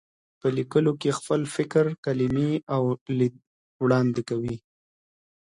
[0.39, 2.83] په لیکلو کې خپل فکر، کلمې او
[3.17, 3.35] لید
[3.83, 4.55] وړاندې کوي.